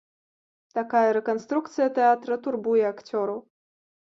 Такая 0.77 1.09
рэканструкцыя 1.17 1.87
тэатра 1.99 2.39
турбуе 2.49 2.83
акцёраў. 2.93 3.39